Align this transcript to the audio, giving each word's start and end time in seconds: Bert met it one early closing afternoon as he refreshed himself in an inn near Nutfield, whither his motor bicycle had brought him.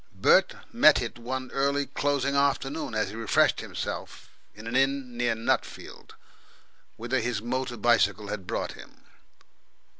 Bert 0.15 0.55
met 0.73 0.99
it 0.99 1.19
one 1.19 1.51
early 1.51 1.85
closing 1.85 2.35
afternoon 2.35 2.95
as 2.95 3.09
he 3.09 3.15
refreshed 3.15 3.61
himself 3.61 4.29
in 4.55 4.65
an 4.65 4.75
inn 4.75 5.15
near 5.15 5.35
Nutfield, 5.35 6.13
whither 6.97 7.19
his 7.19 7.39
motor 7.39 7.77
bicycle 7.77 8.29
had 8.29 8.47
brought 8.47 8.71
him. 8.71 9.03